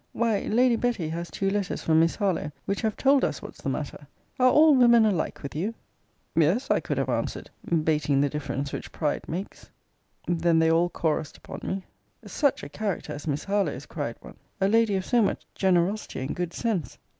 Why 0.13 0.39
Lady 0.49 0.75
Betty 0.77 1.09
has 1.09 1.29
two 1.29 1.51
letters 1.51 1.83
from 1.83 1.99
Miss 1.99 2.15
Harlowe, 2.15 2.51
which 2.65 2.81
have 2.81 2.97
told 2.97 3.23
us 3.23 3.39
what's 3.39 3.61
the 3.61 3.69
matter 3.69 4.07
Are 4.39 4.49
all 4.49 4.73
women 4.73 5.05
alike 5.05 5.43
with 5.43 5.55
you? 5.55 5.75
Yes; 6.35 6.71
I 6.71 6.79
could 6.79 6.97
have 6.97 7.07
answered; 7.07 7.51
'bating 7.71 8.19
the 8.19 8.27
difference 8.27 8.73
which 8.73 8.91
pride 8.91 9.29
makes. 9.29 9.69
Then 10.27 10.57
they 10.57 10.71
all 10.71 10.89
chorus'd 10.89 11.37
upon 11.37 11.59
me 11.61 11.83
Such 12.25 12.63
a 12.63 12.69
character 12.69 13.13
as 13.13 13.27
Miss 13.27 13.43
Harlowe's! 13.43 13.85
cried 13.85 14.15
one 14.21 14.37
A 14.59 14.67
lady 14.67 14.95
of 14.95 15.05
so 15.05 15.21
much 15.21 15.45
generosity 15.53 16.21
and 16.21 16.35
good 16.35 16.55
sense! 16.55 16.97